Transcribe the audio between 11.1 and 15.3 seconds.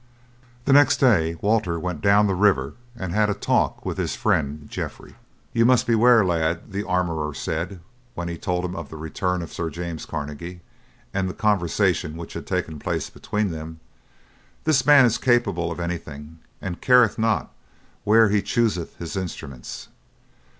and the conversation which had taken place between them. "This man is